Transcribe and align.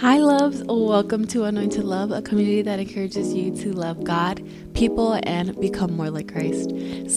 Hi, 0.00 0.16
loves. 0.16 0.62
Welcome 0.64 1.26
to 1.26 1.44
Anointed 1.44 1.84
Love, 1.84 2.10
a 2.10 2.22
community 2.22 2.62
that 2.62 2.80
encourages 2.80 3.34
you 3.34 3.54
to 3.56 3.70
love 3.74 4.02
God, 4.02 4.42
people, 4.72 5.20
and 5.24 5.54
become 5.60 5.94
more 5.94 6.08
like 6.08 6.32
Christ. 6.32 6.70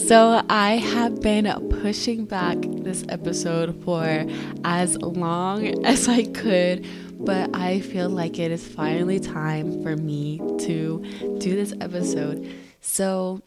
So, 0.06 0.44
I 0.50 0.76
have 0.76 1.22
been 1.22 1.46
pushing 1.80 2.26
back 2.26 2.58
this 2.60 3.02
episode 3.08 3.82
for 3.86 4.26
as 4.64 4.98
long 4.98 5.82
as 5.86 6.08
I 6.08 6.24
could, 6.24 6.86
but 7.24 7.56
I 7.56 7.80
feel 7.80 8.10
like 8.10 8.38
it 8.38 8.50
is 8.50 8.68
finally 8.68 9.18
time 9.18 9.82
for 9.82 9.96
me 9.96 10.36
to 10.58 11.02
do 11.38 11.56
this 11.56 11.72
episode. 11.80 12.54
So, 12.82 13.40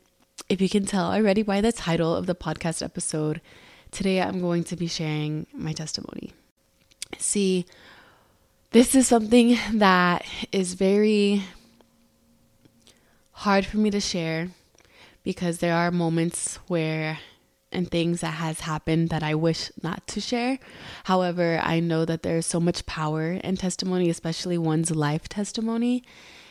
if 0.49 0.61
you 0.61 0.67
can 0.67 0.87
tell 0.87 1.13
already 1.13 1.43
by 1.43 1.61
the 1.61 1.71
title 1.71 2.15
of 2.15 2.25
the 2.25 2.33
podcast 2.33 2.81
episode, 2.81 3.41
today 3.91 4.19
I'm 4.19 4.41
going 4.41 4.63
to 4.63 4.75
be 4.75 4.87
sharing 4.87 5.45
my 5.53 5.73
testimony. 5.73 6.33
See, 7.19 7.67
this 8.71 8.95
is 8.95 9.07
something 9.07 9.57
that 9.73 10.25
is 10.51 10.73
very 10.73 11.43
hard 13.31 13.65
for 13.65 13.77
me 13.77 13.89
to 13.91 13.99
share 13.99 14.49
because 15.23 15.59
there 15.59 15.73
are 15.73 15.91
moments 15.91 16.57
where 16.67 17.19
and 17.71 17.91
things 17.91 18.21
that 18.21 18.35
has 18.35 18.61
happened 18.61 19.09
that 19.09 19.23
I 19.23 19.35
wish 19.35 19.71
not 19.83 20.07
to 20.07 20.21
share. 20.21 20.57
However, 21.03 21.59
I 21.61 21.79
know 21.79 22.05
that 22.05 22.23
there's 22.23 22.45
so 22.45 22.59
much 22.59 22.85
power 22.85 23.33
in 23.33 23.57
testimony, 23.57 24.09
especially 24.09 24.57
one's 24.57 24.91
life 24.91 25.27
testimony. 25.27 26.03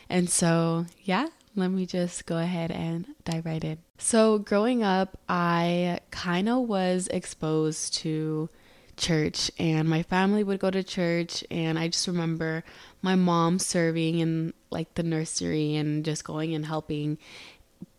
And 0.09 0.29
so, 0.29 0.85
yeah, 1.03 1.27
let 1.55 1.71
me 1.71 1.85
just 1.85 2.25
go 2.25 2.37
ahead 2.37 2.71
and 2.71 3.07
dive 3.25 3.45
right 3.45 3.63
in. 3.63 3.79
So, 3.97 4.37
growing 4.37 4.83
up, 4.83 5.17
I 5.27 5.99
kind 6.11 6.47
of 6.47 6.67
was 6.67 7.07
exposed 7.07 7.95
to 7.95 8.49
church 8.97 9.51
and 9.59 9.87
my 9.87 10.03
family 10.03 10.43
would 10.43 10.59
go 10.59 10.71
to 10.71 10.83
church 10.83 11.43
and 11.49 11.79
I 11.79 11.87
just 11.87 12.07
remember 12.07 12.63
my 13.01 13.15
mom 13.15 13.59
serving 13.59 14.19
in 14.19 14.53
like 14.71 14.93
the 14.95 15.03
nursery 15.03 15.75
and 15.75 16.03
just 16.03 16.23
going 16.23 16.53
and 16.53 16.65
helping 16.65 17.17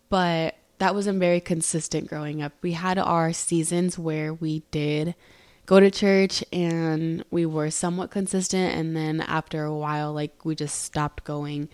but 0.09 0.55
that 0.79 0.95
wasn't 0.95 1.19
very 1.19 1.39
consistent 1.39 2.07
growing 2.07 2.41
up. 2.41 2.53
We 2.61 2.71
had 2.71 2.97
our 2.97 3.31
seasons 3.33 3.99
where 3.99 4.33
we 4.33 4.63
did 4.71 5.13
go 5.65 5.79
to 5.79 5.91
church 5.91 6.43
and 6.51 7.23
we 7.29 7.45
were 7.45 7.69
somewhat 7.69 8.09
consistent 8.09 8.73
and 8.73 8.95
then 8.95 9.21
after 9.21 9.63
a 9.63 9.75
while 9.75 10.13
like 10.13 10.43
we 10.45 10.55
just 10.55 10.81
stopped 10.81 11.23
going. 11.23 11.69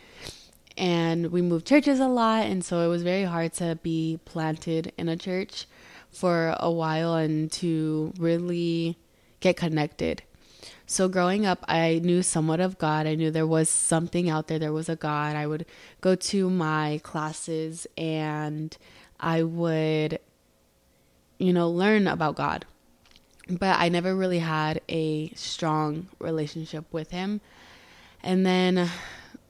And 0.78 1.32
we 1.32 1.42
moved 1.42 1.66
churches 1.66 2.00
a 2.00 2.08
lot 2.08 2.46
and 2.46 2.66
so 2.66 2.82
it 2.82 2.88
was 2.88 3.04
very 3.04 3.24
hard 3.24 3.54
to 3.54 3.80
be 3.82 4.20
planted 4.26 4.92
in 4.98 5.08
a 5.08 5.16
church 5.16 5.68
for 6.10 6.56
a 6.60 6.72
while 6.72 7.14
and 7.16 7.52
to 7.54 8.12
really 8.18 8.98
get 9.46 9.58
connected. 9.58 10.24
So 10.88 11.08
growing 11.08 11.46
up, 11.46 11.64
I 11.68 12.02
knew 12.04 12.24
somewhat 12.24 12.60
of 12.60 12.80
God. 12.80 13.06
I 13.06 13.14
knew 13.14 13.30
there 13.30 13.46
was 13.46 13.70
something 13.70 14.28
out 14.28 14.48
there. 14.48 14.58
There 14.58 14.74
was 14.74 14.90
a 14.90 14.96
God. 14.96 15.36
I 15.36 15.46
would 15.46 15.68
go 16.02 16.16
to 16.16 16.50
my 16.50 17.00
classes 17.04 17.86
and 17.96 18.76
I 19.20 19.44
would, 19.44 20.18
you 21.38 21.54
know, 21.54 21.70
learn 21.70 22.08
about 22.08 22.36
God. 22.36 22.66
But 23.48 23.80
I 23.80 23.90
never 23.90 24.16
really 24.16 24.40
had 24.40 24.82
a 24.90 25.30
strong 25.36 26.08
relationship 26.18 26.92
with 26.92 27.12
Him. 27.12 27.40
And 28.24 28.48
then 28.48 28.90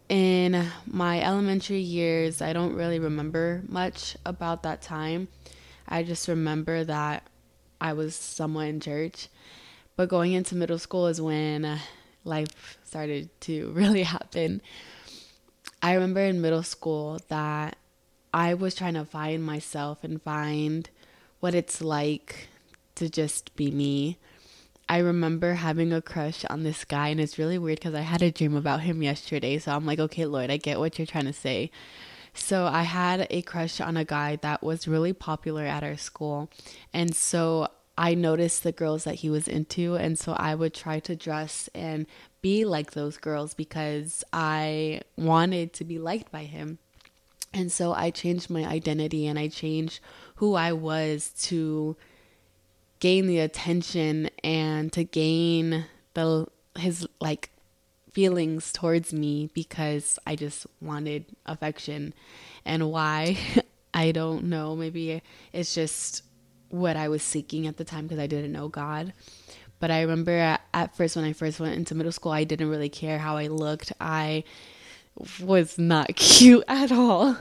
in 0.09 0.67
my 0.85 1.21
elementary 1.21 1.79
years, 1.79 2.41
I 2.41 2.51
don't 2.51 2.75
really 2.75 2.99
remember 2.99 3.63
much 3.69 4.17
about 4.25 4.63
that 4.63 4.81
time. 4.81 5.29
I 5.87 6.03
just 6.03 6.27
remember 6.27 6.83
that 6.83 7.27
I 7.79 7.93
was 7.93 8.13
somewhat 8.13 8.67
in 8.67 8.81
church 8.81 9.29
but 9.95 10.09
going 10.09 10.33
into 10.33 10.55
middle 10.55 10.79
school 10.79 11.07
is 11.07 11.21
when 11.21 11.65
uh, 11.65 11.79
life 12.23 12.77
started 12.83 13.29
to 13.41 13.69
really 13.73 14.03
happen. 14.03 14.61
I 15.81 15.93
remember 15.93 16.21
in 16.21 16.41
middle 16.41 16.63
school 16.63 17.19
that 17.27 17.77
I 18.33 18.53
was 18.53 18.75
trying 18.75 18.95
to 18.95 19.05
find 19.05 19.43
myself 19.43 20.03
and 20.03 20.21
find 20.21 20.89
what 21.39 21.55
it's 21.55 21.81
like 21.81 22.49
to 22.95 23.09
just 23.09 23.55
be 23.55 23.71
me. 23.71 24.17
I 24.87 24.99
remember 24.99 25.53
having 25.53 25.91
a 25.93 26.01
crush 26.01 26.45
on 26.45 26.63
this 26.63 26.85
guy, 26.85 27.09
and 27.09 27.19
it's 27.19 27.39
really 27.39 27.57
weird 27.57 27.79
because 27.79 27.95
I 27.95 28.01
had 28.01 28.21
a 28.21 28.31
dream 28.31 28.55
about 28.55 28.81
him 28.81 29.01
yesterday. 29.01 29.57
So 29.57 29.71
I'm 29.71 29.85
like, 29.85 29.99
okay, 29.99 30.25
Lord, 30.25 30.51
I 30.51 30.57
get 30.57 30.79
what 30.79 30.99
you're 30.99 31.07
trying 31.07 31.25
to 31.25 31.33
say. 31.33 31.71
So 32.33 32.65
I 32.65 32.83
had 32.83 33.27
a 33.29 33.41
crush 33.41 33.79
on 33.79 33.97
a 33.97 34.05
guy 34.05 34.35
that 34.37 34.61
was 34.61 34.87
really 34.87 35.13
popular 35.13 35.63
at 35.63 35.83
our 35.83 35.97
school. 35.97 36.49
And 36.93 37.15
so 37.15 37.69
I 37.97 38.13
noticed 38.13 38.63
the 38.63 38.71
girls 38.71 39.05
that 39.05 39.15
he 39.15 39.29
was 39.29 39.47
into, 39.47 39.95
and 39.95 40.19
so 40.19 40.33
I 40.33 40.53
would 40.55 40.73
try 40.73 40.99
to 41.01 41.15
dress 41.15 41.69
and 41.73 42.05
be 42.41 42.65
like 42.65 42.91
those 42.91 43.17
girls 43.17 43.53
because 43.53 44.23
I 44.33 45.01
wanted 45.17 45.73
to 45.73 45.85
be 45.85 45.97
liked 45.97 46.31
by 46.31 46.43
him. 46.43 46.79
And 47.53 47.71
so 47.71 47.93
I 47.93 48.11
changed 48.11 48.49
my 48.49 48.65
identity 48.65 49.27
and 49.27 49.39
I 49.39 49.47
changed 49.47 50.01
who 50.35 50.55
I 50.55 50.73
was 50.73 51.29
to 51.43 51.95
gain 52.99 53.27
the 53.27 53.39
attention 53.39 54.29
and 54.43 54.91
to 54.91 55.05
gain 55.05 55.85
the 56.15 56.47
his 56.77 57.07
like 57.21 57.51
feelings 58.11 58.73
towards 58.73 59.13
me 59.13 59.49
because 59.53 60.19
I 60.27 60.35
just 60.35 60.67
wanted 60.81 61.25
affection. 61.45 62.13
And 62.65 62.91
why? 62.91 63.37
I 63.93 64.11
don't 64.11 64.45
know. 64.45 64.75
Maybe 64.75 65.21
it's 65.53 65.73
just 65.73 66.23
what 66.79 66.97
I 66.97 67.07
was 67.07 67.23
seeking 67.23 67.67
at 67.67 67.77
the 67.77 67.83
time 67.83 68.05
because 68.05 68.19
I 68.19 68.27
didn't 68.27 68.51
know 68.51 68.67
God. 68.67 69.13
But 69.79 69.91
I 69.91 70.01
remember 70.01 70.31
at, 70.31 70.61
at, 70.73 70.95
first, 70.95 71.15
when 71.15 71.25
I 71.25 71.33
first 71.33 71.59
went 71.59 71.75
into 71.75 71.95
middle 71.95 72.11
school, 72.11 72.31
I 72.31 72.43
didn't 72.43 72.69
really 72.69 72.89
care 72.89 73.19
how 73.19 73.37
I 73.37 73.47
looked. 73.47 73.91
I 73.99 74.43
was 75.41 75.77
not 75.77 76.07
cute 76.15 76.63
at 76.67 76.91
all. 76.91 77.37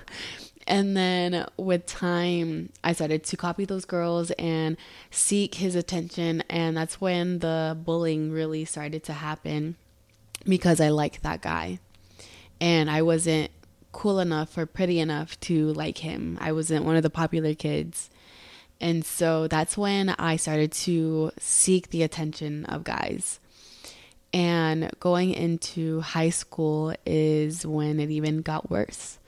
And 0.66 0.96
then 0.96 1.46
with 1.56 1.86
time, 1.86 2.70
I 2.82 2.94
started 2.94 3.24
to 3.24 3.36
copy 3.36 3.64
those 3.64 3.84
girls 3.84 4.30
and 4.32 4.76
seek 5.10 5.56
his 5.56 5.74
attention. 5.74 6.42
And 6.48 6.76
that's 6.76 7.00
when 7.00 7.40
the 7.40 7.76
bullying 7.84 8.32
really 8.32 8.64
started 8.64 9.04
to 9.04 9.12
happen 9.12 9.76
because 10.44 10.80
I 10.80 10.88
liked 10.88 11.22
that 11.22 11.42
guy. 11.42 11.80
And 12.60 12.90
I 12.90 13.02
wasn't 13.02 13.50
cool 13.92 14.18
enough 14.18 14.56
or 14.56 14.66
pretty 14.66 14.98
enough 15.00 15.38
to 15.40 15.72
like 15.72 15.98
him. 15.98 16.38
I 16.40 16.52
wasn't 16.52 16.84
one 16.84 16.96
of 16.96 17.02
the 17.02 17.10
popular 17.10 17.54
kids. 17.54 18.10
And 18.84 19.02
so 19.02 19.48
that's 19.48 19.78
when 19.78 20.10
I 20.10 20.36
started 20.36 20.70
to 20.72 21.32
seek 21.38 21.88
the 21.88 22.02
attention 22.02 22.66
of 22.66 22.84
guys. 22.84 23.40
And 24.30 24.90
going 25.00 25.32
into 25.32 26.02
high 26.02 26.28
school 26.28 26.94
is 27.06 27.64
when 27.64 27.98
it 27.98 28.10
even 28.10 28.42
got 28.42 28.70
worse. 28.70 29.18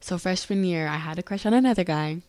So, 0.00 0.16
freshman 0.16 0.64
year, 0.64 0.88
I 0.88 0.96
had 0.96 1.18
a 1.18 1.22
crush 1.22 1.44
on 1.44 1.52
another 1.52 1.84
guy. 1.84 2.22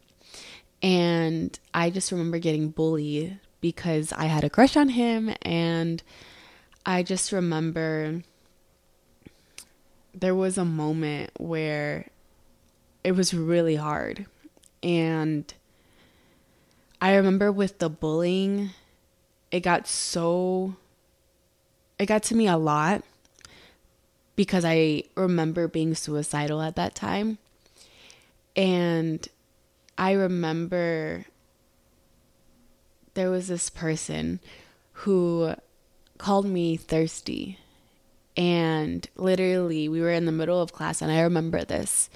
And 0.82 1.58
I 1.74 1.90
just 1.90 2.12
remember 2.12 2.38
getting 2.38 2.68
bullied 2.68 3.40
because 3.62 4.12
I 4.12 4.26
had 4.26 4.44
a 4.44 4.50
crush 4.50 4.76
on 4.76 4.90
him. 4.90 5.34
And 5.42 6.04
I 6.86 7.02
just 7.02 7.32
remember 7.32 8.24
there 10.14 10.36
was 10.36 10.58
a 10.58 10.66
moment 10.66 11.32
where 11.40 12.10
it 13.06 13.14
was 13.14 13.34
really 13.34 13.78
hard. 13.78 14.26
And 14.82 15.54
I 17.04 17.16
remember 17.16 17.52
with 17.52 17.80
the 17.80 17.90
bullying, 17.90 18.70
it 19.52 19.60
got 19.60 19.90
so, 19.90 20.78
it 22.00 22.06
got 22.06 22.24
to 22.24 22.34
me 22.34 22.48
a 22.48 22.56
lot 22.56 23.04
because 24.38 24.64
I 24.64 25.04
remember 25.14 25.68
being 25.68 25.96
suicidal 25.96 26.62
at 26.62 26.78
that 26.78 26.96
time. 26.96 27.40
And 28.56 29.28
I 29.98 30.14
remember 30.14 31.26
there 33.16 33.30
was 33.30 33.50
this 33.50 33.70
person 33.70 34.40
who 34.94 35.56
called 36.18 36.46
me 36.46 36.78
thirsty. 36.78 37.60
And 38.38 39.06
literally, 39.18 39.90
we 39.90 40.00
were 40.00 40.14
in 40.14 40.24
the 40.24 40.32
middle 40.32 40.62
of 40.62 40.72
class, 40.72 41.02
and 41.02 41.12
I 41.12 41.20
remember 41.20 41.66
this. 41.66 42.10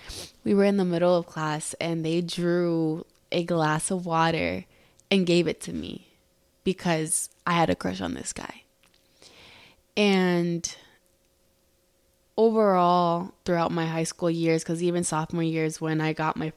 We 0.46 0.54
were 0.54 0.64
in 0.64 0.78
the 0.78 0.86
middle 0.86 1.18
of 1.18 1.28
class, 1.28 1.74
and 1.82 2.06
they 2.06 2.22
drew 2.22 3.06
a 3.34 3.44
glass 3.44 3.92
of 3.92 4.06
water 4.06 4.64
and 5.10 5.26
gave 5.26 5.48
it 5.48 5.62
to 5.62 5.74
me 5.74 6.08
because 6.64 7.30
I 7.46 7.54
had 7.54 7.70
a 7.70 7.76
crush 7.76 8.02
on 8.02 8.14
this 8.14 8.34
guy. 8.34 8.64
And 9.96 10.76
overall, 12.38 13.32
throughout 13.46 13.72
my 13.72 13.86
high 13.86 14.04
school 14.04 14.30
years, 14.30 14.64
because 14.64 14.84
even 14.84 15.04
sophomore 15.04 15.44
years 15.44 15.82
when 15.82 16.02
I 16.02 16.14
got 16.14 16.38
my 16.38 16.54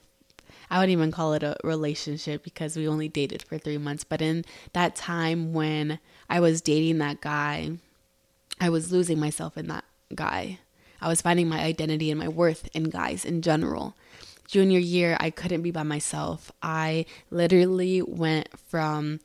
I 0.71 0.79
wouldn't 0.79 0.93
even 0.93 1.11
call 1.11 1.33
it 1.33 1.43
a 1.43 1.57
relationship 1.65 2.45
because 2.45 2.77
we 2.77 2.87
only 2.87 3.09
dated 3.09 3.43
for 3.43 3.59
three 3.59 3.79
months. 3.79 4.05
But 4.05 4.23
in 4.23 4.45
that 4.73 4.95
time 4.95 5.53
when 5.53 5.99
I 6.29 6.39
was 6.39 6.61
dating 6.61 6.99
that 6.99 7.21
guy, 7.21 7.73
I 8.61 8.71
was 8.71 8.93
losing 8.93 9.19
myself 9.19 9.59
in 9.59 9.67
that 9.67 9.85
guy. 10.15 10.61
I 11.01 11.09
was 11.09 11.23
finding 11.23 11.49
my 11.49 11.61
identity 11.61 12.11
and 12.11 12.21
my 12.21 12.29
worth 12.29 12.69
in 12.73 12.85
guys 12.85 13.25
in 13.25 13.43
general 13.43 13.97
junior 14.51 14.81
year, 14.81 15.17
I 15.21 15.31
couldn't 15.31 15.63
be 15.63 15.71
by 15.71 15.85
myself. 15.85 16.51
I 16.61 17.07
literally 17.31 18.03
went 18.03 18.49
from 18.69 19.21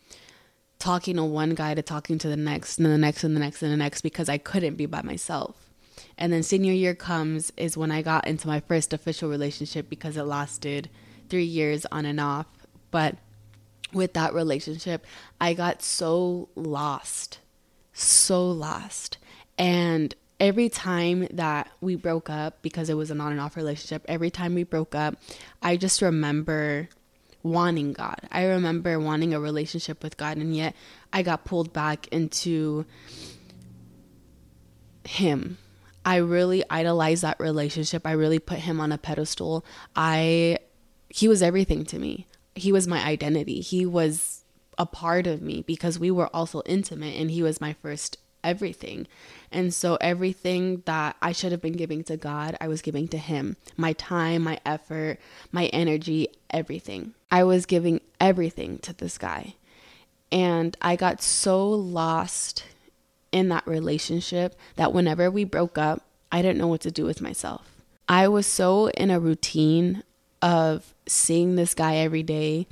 talking 0.77 1.15
to 1.15 1.23
one 1.23 1.55
guy 1.55 1.73
to 1.73 1.81
talking 1.81 2.19
to 2.19 2.27
the 2.27 2.37
next 2.37 2.77
and 2.77 2.85
the 2.85 2.97
next 2.97 3.23
and 3.23 3.35
the 3.35 3.39
next 3.39 3.63
and 3.63 3.71
the 3.71 3.77
next 3.77 4.01
because 4.01 4.29
I 4.29 4.37
couldn't 4.37 4.75
be 4.75 4.85
by 4.85 5.01
myself. 5.01 5.69
And 6.17 6.31
then 6.31 6.43
senior 6.43 6.73
year 6.73 6.93
comes 6.93 7.51
is 7.57 7.75
when 7.75 7.91
I 7.91 8.01
got 8.01 8.27
into 8.27 8.47
my 8.47 8.59
first 8.59 8.93
official 8.93 9.29
relationship 9.29 9.89
because 9.89 10.15
it 10.15 10.23
lasted 10.23 10.89
three 11.27 11.43
years 11.43 11.85
on 11.91 12.05
and 12.05 12.19
off. 12.19 12.45
But 12.91 13.15
with 13.93 14.13
that 14.13 14.33
relationship, 14.33 15.05
I 15.41 15.53
got 15.53 15.81
so 15.81 16.49
lost, 16.55 17.39
so 17.93 18.47
lost. 18.47 19.17
And 19.57 20.13
every 20.39 20.69
time 20.69 21.27
that 21.31 21.69
we 21.81 21.95
broke 21.95 22.29
up, 22.29 22.61
because 22.61 22.89
it 22.89 22.95
was 22.95 23.11
an 23.11 23.21
on 23.21 23.31
and 23.31 23.41
off 23.41 23.55
relationship, 23.55 24.05
every 24.07 24.29
time 24.29 24.55
we 24.55 24.63
broke 24.63 24.95
up, 24.95 25.15
I 25.61 25.77
just 25.77 26.01
remember 26.01 26.89
wanting 27.43 27.93
God. 27.93 28.19
I 28.31 28.45
remember 28.45 28.99
wanting 28.99 29.33
a 29.33 29.39
relationship 29.39 30.03
with 30.03 30.17
God, 30.17 30.37
and 30.37 30.55
yet 30.55 30.75
I 31.13 31.21
got 31.21 31.45
pulled 31.45 31.71
back 31.71 32.07
into 32.09 32.85
Him. 35.05 35.57
I 36.03 36.17
really 36.17 36.63
idolized 36.69 37.23
that 37.23 37.39
relationship. 37.39 38.05
I 38.05 38.11
really 38.11 38.39
put 38.39 38.59
Him 38.59 38.79
on 38.79 38.91
a 38.91 38.97
pedestal. 38.97 39.65
I, 39.95 40.59
He 41.09 41.27
was 41.27 41.41
everything 41.41 41.85
to 41.85 41.99
me. 41.99 42.27
He 42.55 42.71
was 42.71 42.87
my 42.87 43.03
identity. 43.03 43.61
He 43.61 43.85
was 43.85 44.43
a 44.77 44.85
part 44.85 45.27
of 45.27 45.41
me 45.41 45.61
because 45.61 45.99
we 45.99 46.11
were 46.11 46.27
also 46.35 46.61
intimate, 46.65 47.15
and 47.15 47.31
He 47.31 47.41
was 47.41 47.61
my 47.61 47.73
first 47.73 48.17
everything. 48.43 49.07
And 49.55 49.73
so 49.73 49.97
everything 50.01 50.83
that 50.83 51.15
I 51.21 51.31
should 51.31 51.53
have 51.53 51.61
been 51.61 51.77
giving 51.77 52.03
to 52.03 52.17
God, 52.17 52.57
I 52.59 52.67
was 52.67 52.81
giving 52.81 53.07
to 53.07 53.17
Him. 53.17 53.55
My 53.77 53.93
time, 53.93 54.43
my 54.43 54.59
effort, 54.65 55.17
my 55.49 55.67
energy, 55.67 56.27
everything. 56.49 57.13
I 57.31 57.45
was 57.45 57.65
giving 57.65 58.01
everything 58.19 58.79
to 58.79 58.91
this 58.91 59.17
guy. 59.17 59.55
And 60.29 60.75
I 60.81 60.97
got 60.97 61.23
so 61.23 61.69
lost 61.69 62.65
in 63.31 63.47
that 63.47 63.65
relationship 63.65 64.59
that 64.75 64.91
whenever 64.91 65.31
we 65.31 65.45
broke 65.45 65.77
up, 65.77 66.01
I 66.33 66.41
didn't 66.41 66.57
know 66.57 66.67
what 66.67 66.81
to 66.81 66.91
do 66.91 67.05
with 67.05 67.21
myself. 67.21 67.81
I 68.09 68.27
was 68.27 68.45
so 68.45 68.89
in 68.89 69.09
a 69.09 69.21
routine 69.21 70.03
of 70.41 70.93
seeing 71.07 71.55
this 71.55 71.73
guy 71.73 71.95
every 71.95 72.23
day, 72.23 72.67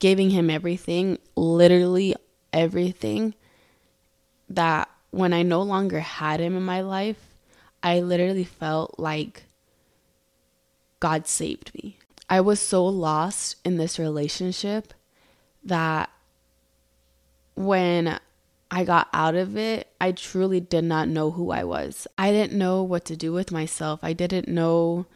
giving 0.00 0.28
him 0.30 0.50
everything, 0.50 1.18
literally 1.34 2.14
everything, 2.52 3.32
that 4.50 4.90
when 5.16 5.32
I 5.32 5.42
no 5.42 5.62
longer 5.62 6.00
had 6.00 6.40
him 6.40 6.56
in 6.56 6.62
my 6.62 6.82
life, 6.82 7.34
I 7.82 8.00
literally 8.00 8.44
felt 8.44 8.98
like 8.98 9.44
God 11.00 11.26
saved 11.26 11.72
me. 11.74 11.98
I 12.28 12.42
was 12.42 12.60
so 12.60 12.84
lost 12.84 13.56
in 13.64 13.78
this 13.78 13.98
relationship 13.98 14.92
that 15.64 16.10
when 17.54 18.20
I 18.70 18.84
got 18.84 19.08
out 19.14 19.34
of 19.34 19.56
it, 19.56 19.88
I 20.00 20.12
truly 20.12 20.60
did 20.60 20.84
not 20.84 21.08
know 21.08 21.30
who 21.30 21.50
I 21.50 21.64
was. 21.64 22.06
I 22.18 22.30
didn't 22.30 22.58
know 22.58 22.82
what 22.82 23.06
to 23.06 23.16
do 23.16 23.32
with 23.32 23.50
myself. 23.50 24.00
I 24.02 24.12
didn't 24.12 24.48
know 24.48 25.06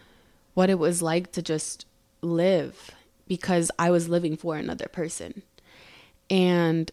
what 0.54 0.70
it 0.70 0.78
was 0.78 1.02
like 1.02 1.32
to 1.32 1.42
just 1.42 1.84
live 2.22 2.92
because 3.28 3.70
I 3.78 3.90
was 3.90 4.08
living 4.08 4.36
for 4.36 4.56
another 4.56 4.86
person. 4.86 5.42
And 6.30 6.90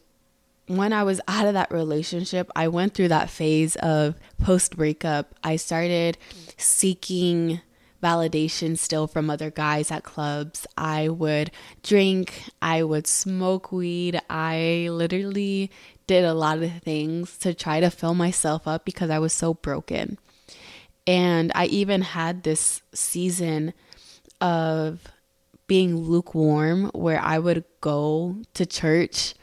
when 0.67 0.93
I 0.93 1.03
was 1.03 1.21
out 1.27 1.47
of 1.47 1.53
that 1.53 1.71
relationship, 1.71 2.49
I 2.55 2.67
went 2.67 2.93
through 2.93 3.07
that 3.09 3.29
phase 3.29 3.75
of 3.77 4.15
post 4.37 4.75
breakup. 4.75 5.33
I 5.43 5.55
started 5.55 6.17
seeking 6.57 7.61
validation 8.03 8.77
still 8.77 9.07
from 9.07 9.29
other 9.29 9.49
guys 9.49 9.91
at 9.91 10.03
clubs. 10.03 10.67
I 10.77 11.09
would 11.09 11.51
drink, 11.83 12.43
I 12.61 12.83
would 12.83 13.07
smoke 13.07 13.71
weed. 13.71 14.19
I 14.29 14.89
literally 14.91 15.71
did 16.05 16.23
a 16.23 16.33
lot 16.33 16.61
of 16.61 16.71
things 16.83 17.37
to 17.39 17.53
try 17.53 17.79
to 17.79 17.89
fill 17.89 18.13
myself 18.13 18.67
up 18.67 18.85
because 18.85 19.09
I 19.09 19.19
was 19.19 19.33
so 19.33 19.53
broken. 19.53 20.17
And 21.05 21.51
I 21.55 21.65
even 21.67 22.01
had 22.01 22.43
this 22.43 22.81
season 22.93 23.73
of 24.41 24.99
being 25.67 25.95
lukewarm 25.95 26.91
where 26.93 27.19
I 27.19 27.39
would 27.39 27.63
go 27.81 28.37
to 28.53 28.65
church 28.65 29.33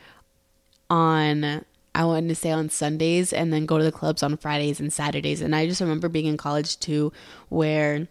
on 0.90 1.64
I 1.94 2.04
wanted 2.04 2.28
to 2.28 2.34
stay 2.34 2.50
on 2.50 2.70
Sundays 2.70 3.32
and 3.32 3.52
then 3.52 3.66
go 3.66 3.78
to 3.78 3.84
the 3.84 3.92
clubs 3.92 4.22
on 4.22 4.36
Fridays 4.36 4.80
and 4.80 4.92
Saturdays. 4.92 5.40
And 5.40 5.54
I 5.54 5.66
just 5.68 5.80
remember 5.80 6.08
being 6.08 6.26
in 6.26 6.36
college 6.36 6.80
too, 6.80 7.12
where 7.50 8.08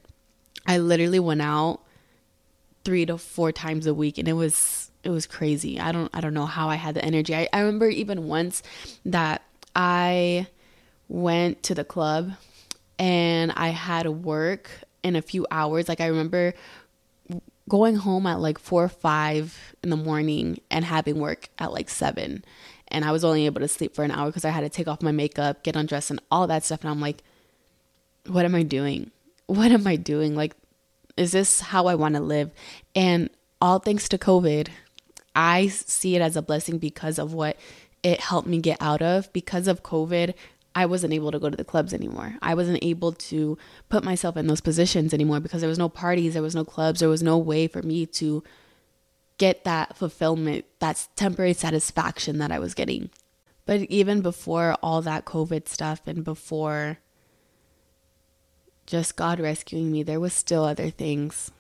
I 0.65 0.77
literally 0.77 1.19
went 1.19 1.41
out 1.41 1.81
three 2.85 3.05
to 3.05 3.17
four 3.17 3.51
times 3.51 3.85
a 3.85 3.93
week 3.93 4.17
and 4.17 4.27
it 4.27 4.33
was 4.33 4.89
it 5.03 5.09
was 5.09 5.27
crazy. 5.27 5.79
I 5.79 5.91
don't 5.91 6.09
I 6.13 6.21
don't 6.21 6.33
know 6.33 6.45
how 6.45 6.69
I 6.69 6.75
had 6.75 6.95
the 6.95 7.03
energy. 7.03 7.35
I, 7.35 7.49
I 7.51 7.59
remember 7.59 7.89
even 7.89 8.27
once 8.27 8.63
that 9.05 9.41
I 9.75 10.47
went 11.09 11.63
to 11.63 11.75
the 11.75 11.83
club 11.83 12.31
and 12.97 13.51
I 13.51 13.69
had 13.69 14.07
work 14.07 14.69
in 15.03 15.17
a 15.17 15.21
few 15.21 15.45
hours. 15.51 15.89
Like 15.89 15.99
I 15.99 16.07
remember 16.07 16.53
going 17.69 17.95
home 17.95 18.25
at 18.27 18.39
like 18.39 18.59
four 18.59 18.83
or 18.83 18.89
five 18.89 19.75
in 19.83 19.89
the 19.89 19.97
morning 19.97 20.59
and 20.69 20.83
having 20.83 21.19
work 21.19 21.49
at 21.57 21.71
like 21.71 21.89
seven 21.89 22.43
and 22.93 23.03
I 23.03 23.11
was 23.11 23.23
only 23.23 23.47
able 23.47 23.61
to 23.61 23.67
sleep 23.67 23.95
for 23.95 24.03
an 24.03 24.11
hour 24.11 24.27
because 24.27 24.45
I 24.45 24.51
had 24.51 24.61
to 24.61 24.69
take 24.69 24.87
off 24.87 25.01
my 25.01 25.11
makeup, 25.11 25.63
get 25.63 25.75
undressed, 25.75 26.11
and 26.11 26.21
all 26.29 26.45
that 26.47 26.63
stuff. 26.63 26.81
And 26.81 26.91
I'm 26.91 27.01
like, 27.01 27.23
what 28.27 28.45
am 28.45 28.53
I 28.53 28.61
doing? 28.61 29.09
What 29.47 29.71
am 29.71 29.87
I 29.87 29.95
doing? 29.95 30.35
Like, 30.35 30.55
is 31.17 31.31
this 31.31 31.59
how 31.59 31.87
I 31.87 31.95
want 31.95 32.13
to 32.15 32.21
live? 32.21 32.51
And 32.95 33.31
all 33.59 33.79
thanks 33.79 34.07
to 34.09 34.19
COVID, 34.19 34.67
I 35.35 35.67
see 35.67 36.15
it 36.15 36.21
as 36.21 36.37
a 36.37 36.43
blessing 36.43 36.77
because 36.77 37.17
of 37.17 37.33
what 37.33 37.57
it 38.03 38.19
helped 38.19 38.47
me 38.47 38.59
get 38.59 38.77
out 38.79 39.01
of. 39.01 39.33
Because 39.33 39.67
of 39.67 39.81
COVID, 39.81 40.35
I 40.75 40.85
wasn't 40.85 41.13
able 41.13 41.31
to 41.31 41.39
go 41.39 41.49
to 41.49 41.57
the 41.57 41.63
clubs 41.63 41.93
anymore. 41.93 42.35
I 42.41 42.55
wasn't 42.55 42.79
able 42.81 43.11
to 43.13 43.57
put 43.89 44.03
myself 44.03 44.35
in 44.37 44.47
those 44.47 44.61
positions 44.61 45.13
anymore 45.13 45.39
because 45.39 45.61
there 45.61 45.69
was 45.69 45.77
no 45.77 45.89
parties, 45.89 46.33
there 46.33 46.41
was 46.41 46.55
no 46.55 46.65
clubs, 46.65 46.99
there 46.99 47.09
was 47.09 47.21
no 47.21 47.37
way 47.37 47.67
for 47.67 47.83
me 47.83 48.05
to 48.07 48.43
get 49.37 49.63
that 49.65 49.95
fulfillment, 49.95 50.65
that 50.79 51.07
temporary 51.15 51.53
satisfaction 51.53 52.39
that 52.39 52.51
I 52.51 52.59
was 52.59 52.73
getting. 52.73 53.09
But 53.65 53.81
even 53.81 54.21
before 54.21 54.75
all 54.81 55.01
that 55.03 55.25
COVID 55.25 55.67
stuff 55.67 56.01
and 56.05 56.23
before 56.23 56.97
just 58.85 59.15
God 59.15 59.39
rescuing 59.39 59.91
me, 59.91 60.03
there 60.03 60.19
was 60.19 60.33
still 60.33 60.65
other 60.65 60.89
things 60.89 61.51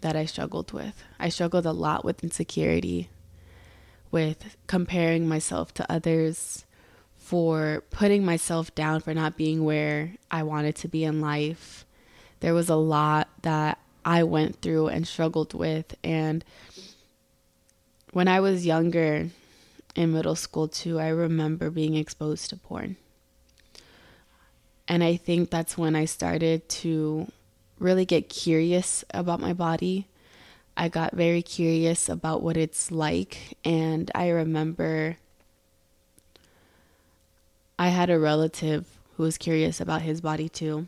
that 0.00 0.16
I 0.16 0.24
struggled 0.24 0.72
with. 0.72 1.02
I 1.18 1.28
struggled 1.28 1.66
a 1.66 1.72
lot 1.72 2.04
with 2.04 2.22
insecurity, 2.22 3.10
with 4.10 4.56
comparing 4.66 5.28
myself 5.28 5.72
to 5.74 5.92
others, 5.92 6.64
for 7.20 7.84
putting 7.90 8.24
myself 8.24 8.74
down 8.74 9.00
for 9.00 9.14
not 9.14 9.36
being 9.36 9.64
where 9.64 10.16
I 10.30 10.42
wanted 10.42 10.74
to 10.76 10.88
be 10.88 11.04
in 11.04 11.20
life. 11.20 11.84
There 12.40 12.54
was 12.54 12.68
a 12.68 12.74
lot 12.74 13.28
that 13.42 13.78
I 14.04 14.24
went 14.24 14.60
through 14.60 14.88
and 14.88 15.06
struggled 15.06 15.54
with 15.54 15.94
and 16.02 16.44
when 18.12 18.26
I 18.26 18.40
was 18.40 18.66
younger 18.66 19.28
in 19.94 20.12
middle 20.12 20.34
school 20.34 20.68
too, 20.68 20.98
I 20.98 21.08
remember 21.08 21.70
being 21.70 21.94
exposed 21.94 22.50
to 22.50 22.56
porn. 22.56 22.96
And 24.88 25.04
I 25.04 25.16
think 25.16 25.50
that's 25.50 25.78
when 25.78 25.94
I 25.94 26.04
started 26.06 26.68
to 26.68 27.30
really 27.78 28.04
get 28.04 28.28
curious 28.28 29.04
about 29.10 29.40
my 29.40 29.52
body. 29.52 30.08
I 30.76 30.88
got 30.88 31.14
very 31.14 31.42
curious 31.42 32.08
about 32.08 32.42
what 32.42 32.56
it's 32.56 32.90
like. 32.90 33.56
And 33.64 34.10
I 34.14 34.30
remember 34.30 35.16
I 37.80 37.88
had 37.88 38.10
a 38.10 38.18
relative 38.18 38.84
who 39.16 39.22
was 39.22 39.38
curious 39.38 39.80
about 39.80 40.02
his 40.02 40.20
body 40.20 40.50
too. 40.50 40.86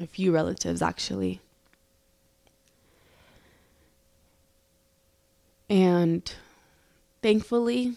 A 0.00 0.06
few 0.06 0.30
relatives, 0.30 0.80
actually. 0.80 1.40
And 5.68 6.32
thankfully, 7.20 7.96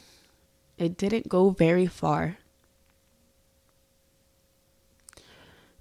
it 0.80 0.98
didn't 0.98 1.30
go 1.30 1.52
very 1.52 1.86
far. 1.86 2.40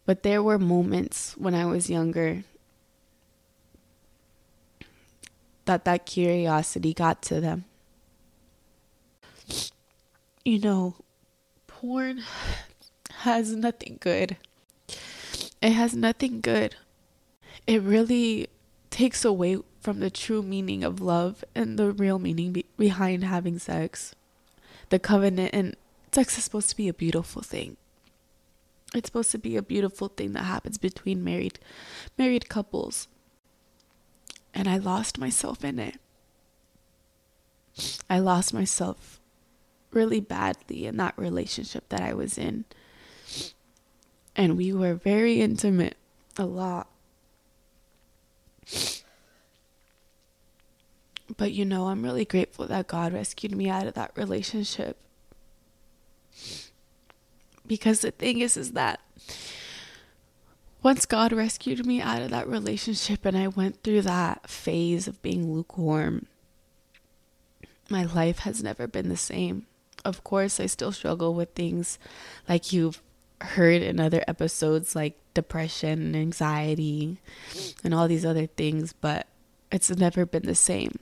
But 0.05 0.23
there 0.23 0.43
were 0.43 0.59
moments 0.59 1.38
when 1.38 1.55
I 1.55 1.64
was 1.64 1.88
younger 1.88 2.45
that 5.64 5.87
that 5.87 6.05
curiosity 6.05 6.93
got 6.93 7.23
to 7.23 7.40
them. 7.40 7.64
You 10.44 10.59
know, 10.59 10.94
porn 11.66 12.23
has 13.18 13.54
nothing 13.54 13.99
good. 14.00 14.38
It 15.61 15.73
has 15.73 15.94
nothing 15.94 16.40
good. 16.40 16.76
It 17.66 17.82
really 17.82 18.49
takes 18.88 19.25
away 19.25 19.59
from 19.80 20.00
the 20.00 20.11
true 20.11 20.42
meaning 20.42 20.82
of 20.82 21.00
love 21.00 21.44
and 21.54 21.78
the 21.78 21.92
real 21.92 22.18
meaning 22.18 22.52
be- 22.52 22.64
behind 22.78 23.25
having 23.25 23.59
sex. 23.59 24.14
The 24.88 24.99
covenant 24.99 25.50
and 25.52 25.76
sex 26.11 26.38
is 26.38 26.44
supposed 26.44 26.70
to 26.70 26.76
be 26.76 26.88
a 26.88 26.94
beautiful 26.94 27.42
thing. 27.42 27.76
It's 28.94 29.09
supposed 29.09 29.30
to 29.32 29.38
be 29.38 29.56
a 29.56 29.62
beautiful 29.62 30.09
thing 30.09 30.32
that 30.32 30.44
happens 30.44 30.78
between 30.78 31.23
married 31.23 31.59
married 32.16 32.49
couples. 32.49 33.09
And 34.54 34.66
I 34.66 34.78
lost 34.78 35.18
myself 35.18 35.64
in 35.64 35.78
it. 35.78 35.99
I 38.09 38.18
lost 38.18 38.52
myself 38.52 39.19
really 39.92 40.20
badly 40.20 40.87
in 40.87 40.97
that 40.99 41.14
relationship 41.16 41.88
that 41.88 42.00
I 42.00 42.14
was 42.14 42.38
in. 42.38 42.64
and 44.37 44.56
we 44.56 44.73
were 44.73 44.94
very 44.94 45.40
intimate 45.40 45.97
a 46.38 46.47
lot. 46.47 46.88
But 51.37 51.52
you 51.52 51.64
know, 51.64 51.88
I'm 51.88 52.02
really 52.02 52.25
grateful 52.25 52.66
that 52.66 52.87
God 52.87 53.12
rescued 53.12 53.54
me 53.54 53.68
out 53.68 53.87
of 53.87 53.94
that 53.94 54.12
relationship. 54.16 54.97
Because 57.66 58.00
the 58.00 58.11
thing 58.11 58.40
is 58.40 58.56
is 58.56 58.73
that 58.73 59.00
once 60.82 61.04
God 61.06 61.32
rescued 61.32 61.85
me 61.85 62.00
out 62.00 62.23
of 62.23 62.30
that 62.30 62.49
relationship 62.49 63.25
and 63.25 63.37
I 63.37 63.49
went 63.49 63.82
through 63.82 64.02
that 64.02 64.49
phase 64.49 65.06
of 65.06 65.20
being 65.20 65.52
lukewarm, 65.52 66.26
my 67.90 68.04
life 68.04 68.40
has 68.40 68.62
never 68.62 68.87
been 68.87 69.09
the 69.09 69.16
same. 69.16 69.66
Of 70.04 70.25
course, 70.25 70.61
I 70.61 70.66
still 70.66 70.92
struggle 70.92 71.35
with 71.35 71.50
things 71.54 71.99
like 72.49 72.73
you've 72.73 73.02
heard 73.40 73.83
in 73.83 74.00
other 74.00 74.25
episodes, 74.26 74.95
like 74.97 75.19
depression 75.35 76.00
and 76.00 76.16
anxiety 76.16 77.19
and 77.85 77.95
all 77.95 78.09
these 78.09 78.25
other 78.25 78.47
things, 78.47 78.92
but 78.92 79.26
it's 79.71 79.90
never 79.90 80.26
been 80.26 80.47
the 80.47 80.54
same. 80.54 80.99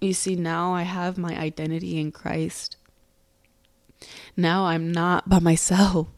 You 0.00 0.14
see, 0.14 0.34
now 0.34 0.72
I 0.74 0.82
have 0.82 1.18
my 1.18 1.38
identity 1.38 1.98
in 2.00 2.10
Christ. 2.10 2.76
Now 4.36 4.64
I'm 4.66 4.90
not 4.90 5.28
by 5.28 5.38
myself. 5.38 6.08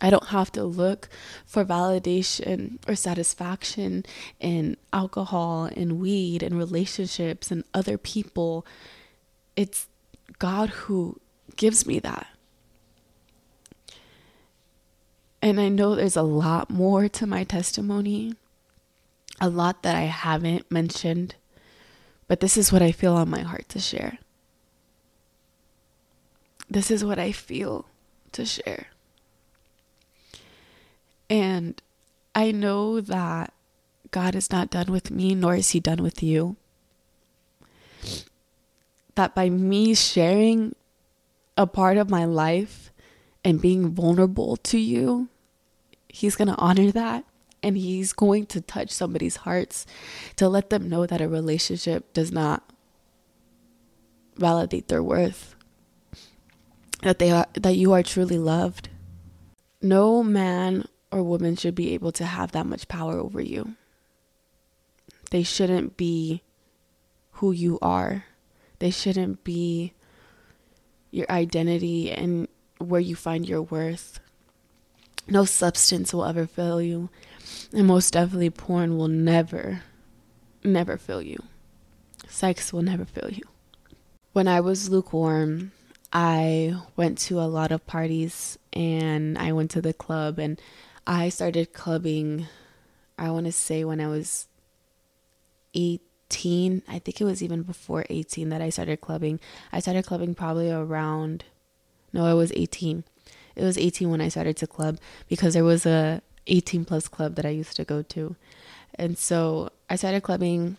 I 0.00 0.08
don't 0.08 0.28
have 0.28 0.50
to 0.52 0.64
look 0.64 1.10
for 1.44 1.62
validation 1.64 2.78
or 2.88 2.94
satisfaction 2.94 4.04
in 4.40 4.78
alcohol 4.94 5.64
and 5.66 6.00
weed 6.00 6.42
and 6.42 6.56
relationships 6.56 7.50
and 7.50 7.64
other 7.74 7.98
people. 7.98 8.66
It's 9.56 9.88
God 10.38 10.70
who 10.70 11.20
gives 11.56 11.86
me 11.86 11.98
that. 12.00 12.26
And 15.42 15.60
I 15.60 15.68
know 15.68 15.94
there's 15.94 16.16
a 16.16 16.22
lot 16.22 16.68
more 16.68 17.08
to 17.08 17.26
my 17.26 17.44
testimony, 17.44 18.34
a 19.40 19.48
lot 19.48 19.82
that 19.82 19.96
I 19.96 20.02
haven't 20.02 20.70
mentioned, 20.70 21.34
but 22.28 22.40
this 22.40 22.56
is 22.56 22.72
what 22.72 22.82
I 22.82 22.92
feel 22.92 23.14
on 23.14 23.30
my 23.30 23.40
heart 23.40 23.68
to 23.70 23.80
share. 23.80 24.18
This 26.68 26.90
is 26.90 27.04
what 27.04 27.18
I 27.18 27.32
feel 27.32 27.86
to 28.32 28.44
share. 28.44 28.88
And 31.28 31.80
I 32.34 32.52
know 32.52 33.00
that 33.00 33.52
God 34.10 34.34
is 34.34 34.50
not 34.50 34.70
done 34.70 34.92
with 34.92 35.10
me, 35.10 35.34
nor 35.34 35.54
is 35.54 35.70
He 35.70 35.80
done 35.80 36.02
with 36.02 36.22
you. 36.22 36.56
That 39.20 39.34
by 39.34 39.50
me 39.50 39.92
sharing 39.92 40.74
a 41.54 41.66
part 41.66 41.98
of 41.98 42.08
my 42.08 42.24
life 42.24 42.90
and 43.44 43.60
being 43.60 43.90
vulnerable 43.90 44.56
to 44.56 44.78
you, 44.78 45.28
He's 46.08 46.36
going 46.36 46.48
to 46.48 46.56
honor 46.56 46.90
that. 46.92 47.26
And 47.62 47.76
He's 47.76 48.14
going 48.14 48.46
to 48.46 48.62
touch 48.62 48.88
somebody's 48.90 49.36
hearts 49.36 49.84
to 50.36 50.48
let 50.48 50.70
them 50.70 50.88
know 50.88 51.04
that 51.04 51.20
a 51.20 51.28
relationship 51.28 52.14
does 52.14 52.32
not 52.32 52.62
validate 54.36 54.88
their 54.88 55.02
worth. 55.02 55.54
That 57.02 57.18
they 57.18 57.30
are 57.30 57.46
that 57.52 57.76
you 57.76 57.92
are 57.92 58.02
truly 58.02 58.38
loved. 58.38 58.88
No 59.82 60.22
man 60.24 60.86
or 61.12 61.22
woman 61.22 61.56
should 61.56 61.74
be 61.74 61.92
able 61.92 62.12
to 62.12 62.24
have 62.24 62.52
that 62.52 62.64
much 62.64 62.88
power 62.88 63.18
over 63.18 63.42
you. 63.42 63.74
They 65.30 65.42
shouldn't 65.42 65.98
be 65.98 66.40
who 67.32 67.52
you 67.52 67.78
are. 67.82 68.24
They 68.80 68.90
shouldn't 68.90 69.44
be 69.44 69.92
your 71.10 71.30
identity 71.30 72.10
and 72.10 72.48
where 72.78 73.00
you 73.00 73.14
find 73.14 73.48
your 73.48 73.62
worth. 73.62 74.20
No 75.28 75.44
substance 75.44 76.12
will 76.12 76.24
ever 76.24 76.46
fill 76.46 76.82
you. 76.82 77.10
And 77.72 77.86
most 77.86 78.14
definitely, 78.14 78.50
porn 78.50 78.96
will 78.96 79.08
never, 79.08 79.82
never 80.64 80.96
fill 80.96 81.22
you. 81.22 81.42
Sex 82.26 82.72
will 82.72 82.82
never 82.82 83.04
fill 83.04 83.30
you. 83.30 83.44
When 84.32 84.48
I 84.48 84.60
was 84.60 84.88
lukewarm, 84.88 85.72
I 86.12 86.74
went 86.96 87.18
to 87.18 87.40
a 87.40 87.42
lot 87.42 87.72
of 87.72 87.86
parties 87.86 88.58
and 88.72 89.36
I 89.36 89.52
went 89.52 89.70
to 89.72 89.82
the 89.82 89.92
club 89.92 90.38
and 90.38 90.60
I 91.06 91.28
started 91.28 91.72
clubbing, 91.72 92.46
I 93.18 93.30
want 93.30 93.46
to 93.46 93.52
say 93.52 93.84
when 93.84 94.00
I 94.00 94.08
was 94.08 94.48
18. 96.30 96.82
I 96.88 96.98
think 97.00 97.20
it 97.20 97.24
was 97.24 97.42
even 97.42 97.62
before 97.62 98.04
18 98.08 98.48
that 98.50 98.62
I 98.62 98.70
started 98.70 99.00
clubbing. 99.00 99.40
I 99.72 99.80
started 99.80 100.06
clubbing 100.06 100.34
probably 100.34 100.70
around, 100.70 101.44
no, 102.12 102.24
I 102.24 102.34
was 102.34 102.52
18. 102.54 103.04
It 103.56 103.64
was 103.64 103.76
18 103.76 104.10
when 104.10 104.20
I 104.20 104.28
started 104.28 104.56
to 104.58 104.66
club 104.66 104.98
because 105.28 105.54
there 105.54 105.64
was 105.64 105.84
a 105.84 106.22
18 106.46 106.84
plus 106.84 107.08
club 107.08 107.34
that 107.34 107.44
I 107.44 107.50
used 107.50 107.76
to 107.76 107.84
go 107.84 108.02
to. 108.02 108.36
And 108.94 109.18
so 109.18 109.70
I 109.88 109.96
started 109.96 110.22
clubbing 110.22 110.76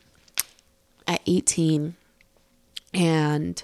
at 1.05 1.21
18 1.25 1.95
and 2.93 3.63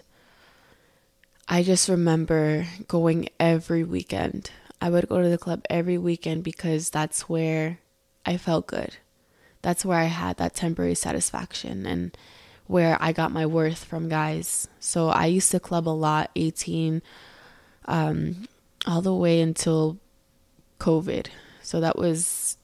I 1.48 1.63
just 1.63 1.88
remember 1.88 2.67
going 2.88 3.29
every 3.39 3.84
weekend. 3.84 4.51
I 4.82 4.89
would 4.89 5.08
go 5.08 5.22
to 5.22 5.29
the 5.29 5.38
club 5.38 5.63
every 5.70 5.98
weekend 5.98 6.44
because 6.44 6.89
that's 6.89 7.29
where 7.29 7.79
I 8.25 8.36
felt 8.38 8.67
good. 8.67 8.98
That's 9.62 9.86
where 9.86 10.00
I 10.00 10.06
had 10.06 10.38
that 10.38 10.54
temporary 10.54 10.96
satisfaction 10.96 11.86
and 11.86 12.18
where 12.68 12.98
I 13.00 13.12
got 13.12 13.32
my 13.32 13.46
worth 13.46 13.84
from 13.84 14.10
guys. 14.10 14.68
So 14.80 15.10
I 15.10 15.26
used 15.26 15.52
to 15.52 15.60
club 15.60 15.88
a 15.88 15.92
lot, 15.92 16.32
18, 16.36 17.02
um, 17.86 18.48
all 18.86 19.02
the 19.02 19.14
way 19.14 19.42
until 19.42 19.98
COVID. 20.80 21.28
So 21.62 21.80
that 21.80 21.98
was 21.98 22.58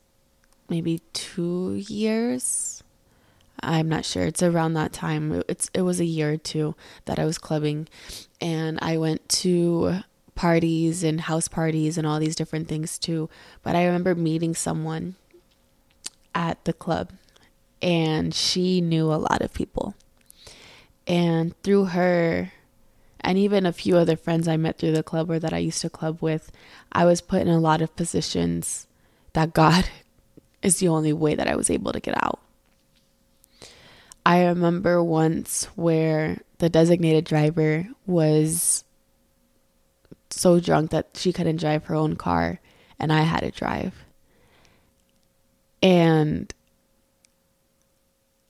maybe 0.69 1.01
two 1.13 1.75
years. 1.87 2.83
I'm 3.61 3.87
not 3.87 4.05
sure. 4.05 4.23
It's 4.23 4.43
around 4.43 4.73
that 4.73 4.91
time. 4.93 5.43
It's 5.47 5.69
it 5.73 5.81
was 5.81 5.99
a 5.99 6.05
year 6.05 6.33
or 6.33 6.37
two 6.37 6.75
that 7.05 7.17
I 7.17 7.25
was 7.25 7.37
clubbing, 7.37 7.87
and 8.41 8.77
I 8.81 8.97
went 8.97 9.27
to 9.43 10.03
parties 10.35 11.03
and 11.03 11.21
house 11.21 11.47
parties 11.47 11.97
and 11.97 12.05
all 12.05 12.19
these 12.19 12.35
different 12.35 12.67
things 12.67 12.99
too. 12.99 13.29
But 13.61 13.75
I 13.75 13.85
remember 13.85 14.15
meeting 14.15 14.53
someone 14.55 15.15
at 16.35 16.63
the 16.65 16.73
club 16.73 17.11
and 17.81 18.33
she 18.33 18.81
knew 18.81 19.11
a 19.11 19.15
lot 19.15 19.41
of 19.41 19.53
people. 19.53 19.93
And 21.05 21.53
through 21.63 21.85
her 21.85 22.53
and 23.19 23.37
even 23.37 23.65
a 23.65 23.73
few 23.73 23.97
other 23.97 24.15
friends 24.15 24.47
I 24.47 24.57
met 24.57 24.77
through 24.77 24.93
the 24.93 25.03
club 25.03 25.29
or 25.29 25.39
that 25.39 25.53
I 25.53 25.57
used 25.57 25.81
to 25.81 25.89
club 25.89 26.17
with, 26.21 26.51
I 26.91 27.05
was 27.05 27.21
put 27.21 27.41
in 27.41 27.47
a 27.47 27.59
lot 27.59 27.81
of 27.81 27.95
positions 27.95 28.87
that 29.33 29.53
God 29.53 29.89
is 30.61 30.79
the 30.79 30.87
only 30.87 31.13
way 31.13 31.35
that 31.35 31.47
I 31.47 31.55
was 31.55 31.69
able 31.69 31.91
to 31.91 31.99
get 31.99 32.15
out. 32.23 32.39
I 34.25 34.45
remember 34.45 35.03
once 35.03 35.65
where 35.75 36.41
the 36.59 36.69
designated 36.69 37.25
driver 37.25 37.89
was 38.05 38.85
so 40.29 40.59
drunk 40.61 40.91
that 40.91 41.09
she 41.15 41.33
couldn't 41.33 41.59
drive 41.59 41.85
her 41.85 41.95
own 41.95 42.15
car 42.15 42.61
and 42.97 43.11
I 43.11 43.21
had 43.21 43.41
to 43.41 43.51
drive. 43.51 44.05
And 45.83 46.51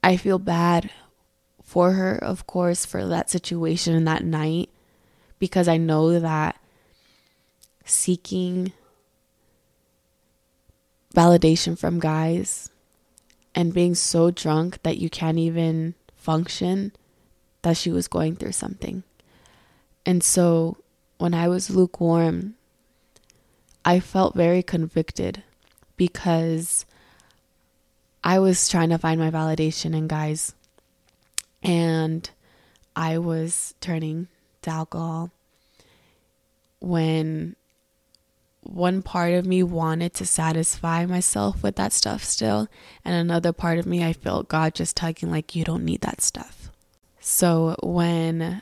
I 0.04 0.18
feel 0.18 0.38
bad 0.38 0.92
for 1.63 1.94
her, 1.94 2.16
of 2.16 2.46
course, 2.46 2.86
for 2.86 3.06
that 3.08 3.32
situation 3.32 3.96
and 3.96 4.08
that 4.08 4.24
night 4.24 4.70
because 5.40 5.68
I 5.68 5.78
know 5.78 6.20
that 6.20 6.56
seeking 7.84 8.72
validation 11.16 11.78
from 11.78 12.00
guys 12.00 12.70
and 13.56 13.74
being 13.74 13.96
so 13.96 14.30
drunk 14.30 14.82
that 14.84 14.98
you 14.98 15.10
can't 15.10 15.40
even 15.40 15.96
function 16.16 16.92
that 17.63 17.78
she 17.78 17.92
was 17.92 18.08
going 18.08 18.36
through 18.36 18.52
something. 18.52 19.04
And 20.06 20.24
so 20.24 20.78
when 21.18 21.34
I 21.34 21.48
was 21.48 21.70
lukewarm, 21.70 22.56
I 23.84 24.00
felt 24.00 24.36
very 24.36 24.62
convicted 24.62 25.44
because 25.98 26.86
I 28.24 28.39
was 28.39 28.70
trying 28.70 28.89
to 28.89 28.98
find 28.98 29.20
my 29.20 29.30
validation 29.30 29.96
in 29.96 30.08
guys 30.08 30.56
and 31.62 32.30
I 32.96 33.18
was 33.18 33.74
turning 33.82 34.27
to 34.62 34.70
alcohol 34.70 35.32
when 36.80 37.56
one 38.62 39.01
part 39.01 39.34
of 39.34 39.46
me 39.46 39.62
wanted 39.62 40.13
to 40.15 40.25
satisfy 40.25 41.06
myself 41.06 41.63
with 41.63 41.75
that 41.75 41.92
stuff 41.92 42.24
still, 42.24 42.70
and 43.03 43.13
another 43.13 43.51
part 43.51 43.77
of 43.77 43.86
me, 43.86 44.03
I 44.03 44.13
felt 44.13 44.48
God 44.48 44.74
just 44.74 44.96
tugging, 44.96 45.30
like, 45.30 45.53
you 45.53 45.65
don't 45.65 45.84
need 45.84 46.01
that 46.01 46.22
stuff. 46.22 46.72
So 47.20 47.75
when 47.82 48.62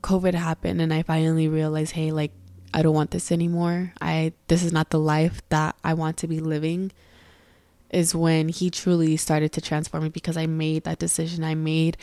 COVID 0.00 0.34
happened 0.34 0.80
and 0.80 0.92
I 0.92 1.02
finally 1.02 1.48
realized, 1.48 1.92
hey, 1.92 2.12
like 2.12 2.32
I 2.72 2.82
don't 2.82 2.94
want 2.94 3.10
this 3.10 3.32
anymore. 3.32 3.92
I 4.00 4.32
this 4.48 4.62
is 4.62 4.72
not 4.72 4.90
the 4.90 4.98
life 5.00 5.40
that 5.48 5.76
I 5.82 5.94
want 5.94 6.18
to 6.18 6.28
be 6.28 6.40
living. 6.40 6.92
Is 7.90 8.14
when 8.14 8.48
he 8.48 8.70
truly 8.70 9.16
started 9.16 9.52
to 9.52 9.60
transform 9.60 10.04
me 10.04 10.08
because 10.08 10.36
I 10.36 10.46
made 10.46 10.84
that 10.84 10.98
decision. 10.98 11.44
I 11.44 11.54
made 11.54 11.96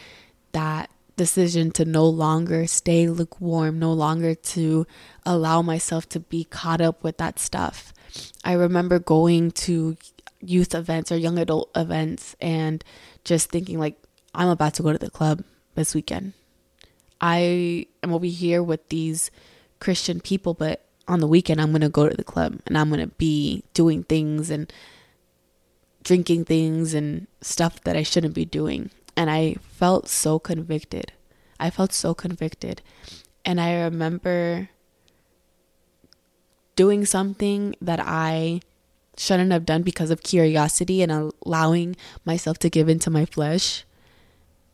that 0.53 0.89
decision 1.17 1.71
to 1.71 1.85
no 1.85 2.05
longer 2.05 2.65
stay 2.65 3.07
lukewarm, 3.07 3.77
no 3.77 3.91
longer 3.91 4.33
to 4.33 4.87
allow 5.25 5.61
myself 5.61 6.07
to 6.09 6.19
be 6.19 6.45
caught 6.45 6.81
up 6.81 7.03
with 7.03 7.17
that 7.17 7.39
stuff. 7.39 7.93
I 8.43 8.53
remember 8.53 8.99
going 8.99 9.51
to 9.51 9.97
youth 10.41 10.73
events 10.73 11.11
or 11.11 11.17
young 11.17 11.37
adult 11.37 11.69
events 11.75 12.35
and 12.41 12.83
just 13.23 13.51
thinking 13.51 13.77
like 13.79 14.01
I'm 14.33 14.49
about 14.49 14.73
to 14.75 14.83
go 14.83 14.91
to 14.91 14.97
the 14.97 15.09
club 15.09 15.43
this 15.75 15.93
weekend. 15.93 16.33
I 17.19 17.85
am 18.01 18.13
over 18.13 18.25
here 18.25 18.63
with 18.63 18.89
these 18.89 19.29
Christian 19.79 20.19
people, 20.19 20.53
but 20.53 20.85
on 21.07 21.19
the 21.19 21.27
weekend 21.27 21.61
I'm 21.61 21.71
going 21.71 21.81
to 21.81 21.89
go 21.89 22.09
to 22.09 22.15
the 22.15 22.23
club 22.23 22.59
and 22.65 22.77
I'm 22.77 22.89
going 22.89 23.01
to 23.01 23.15
be 23.15 23.63
doing 23.73 24.03
things 24.03 24.49
and 24.49 24.71
drinking 26.11 26.43
things 26.43 26.93
and 26.93 27.25
stuff 27.39 27.81
that 27.85 27.95
I 27.95 28.03
shouldn't 28.03 28.33
be 28.33 28.43
doing. 28.43 28.89
And 29.15 29.31
I 29.31 29.55
felt 29.61 30.09
so 30.09 30.39
convicted. 30.39 31.13
I 31.57 31.69
felt 31.69 31.93
so 31.93 32.13
convicted. 32.13 32.81
And 33.45 33.61
I 33.61 33.79
remember 33.79 34.67
doing 36.75 37.05
something 37.05 37.77
that 37.81 38.01
I 38.01 38.59
shouldn't 39.15 39.53
have 39.53 39.65
done 39.65 39.83
because 39.83 40.11
of 40.11 40.21
curiosity 40.21 41.01
and 41.01 41.31
allowing 41.45 41.95
myself 42.25 42.59
to 42.59 42.69
give 42.69 42.89
into 42.89 43.09
my 43.09 43.23
flesh. 43.23 43.85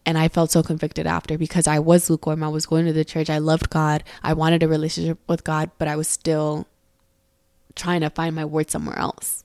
And 0.08 0.17
I 0.17 0.29
felt 0.29 0.50
so 0.50 0.63
convicted 0.63 1.06
after 1.06 1.38
because 1.38 1.67
I 1.67 1.77
was 1.77 2.10
lukewarm. 2.10 2.44
I 2.44 2.48
was 2.48 2.65
going 2.65 2.88
to 2.88 2.94
the 2.94 3.06
church. 3.06 3.29
I 3.29 3.38
loved 3.38 3.70
God. 3.70 4.03
I 4.24 4.34
wanted 4.34 4.63
a 4.63 4.67
relationship 4.67 5.20
with 5.27 5.44
God, 5.44 5.70
but 5.77 5.88
I 5.88 5.96
was 5.96 6.08
still 6.08 6.65
trying 7.75 8.01
to 8.01 8.10
find 8.10 8.36
my 8.36 8.46
word 8.46 8.72
somewhere 8.72 8.98
else. 8.98 9.44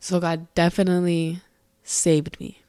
So 0.00 0.20
God 0.20 0.46
definitely 0.54 1.40
saved 1.82 2.38
me. 2.40 2.62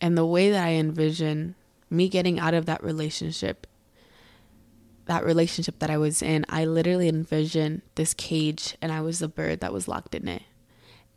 And 0.00 0.16
the 0.16 0.26
way 0.26 0.50
that 0.50 0.64
I 0.64 0.72
envision 0.72 1.54
me 1.90 2.08
getting 2.08 2.38
out 2.38 2.54
of 2.54 2.66
that 2.66 2.82
relationship, 2.82 3.66
that 5.06 5.24
relationship 5.24 5.78
that 5.80 5.90
I 5.90 5.98
was 5.98 6.22
in, 6.22 6.46
I 6.48 6.64
literally 6.64 7.08
envisioned 7.08 7.82
this 7.96 8.14
cage 8.14 8.76
and 8.80 8.92
I 8.92 9.00
was 9.00 9.18
the 9.18 9.28
bird 9.28 9.60
that 9.60 9.72
was 9.72 9.88
locked 9.88 10.14
in 10.14 10.28
it. 10.28 10.42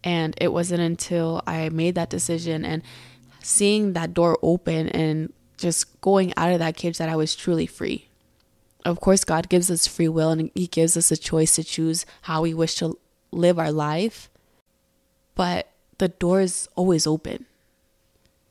And 0.03 0.35
it 0.41 0.51
wasn't 0.51 0.81
until 0.81 1.41
I 1.47 1.69
made 1.69 1.95
that 1.95 2.09
decision 2.09 2.65
and 2.65 2.81
seeing 3.41 3.93
that 3.93 4.13
door 4.13 4.37
open 4.41 4.89
and 4.89 5.31
just 5.57 6.01
going 6.01 6.33
out 6.35 6.51
of 6.51 6.59
that 6.59 6.75
cage 6.75 6.97
that 6.97 7.09
I 7.09 7.15
was 7.15 7.35
truly 7.35 7.65
free. 7.65 8.09
Of 8.85 8.99
course, 8.99 9.23
God 9.23 9.47
gives 9.47 9.71
us 9.71 9.87
free 9.87 10.09
will 10.09 10.31
and 10.31 10.51
He 10.55 10.67
gives 10.67 10.97
us 10.97 11.09
a 11.11 11.17
choice 11.17 11.55
to 11.55 11.63
choose 11.63 12.05
how 12.23 12.41
we 12.41 12.53
wish 12.53 12.75
to 12.75 12.97
live 13.31 13.57
our 13.57 13.71
life. 13.71 14.29
But 15.35 15.69
the 15.97 16.09
door 16.09 16.41
is 16.41 16.67
always 16.75 17.07
open. 17.07 17.45